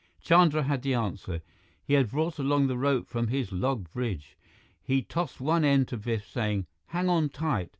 [0.19, 1.43] Chandra had the answer.
[1.83, 4.35] He had brought along the rope from his log bridge.
[4.81, 7.69] He tossed one end to Biff, saying, "Hang on tight!"